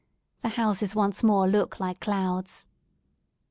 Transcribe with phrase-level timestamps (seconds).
[0.39, 2.67] The houses once more look like clouds.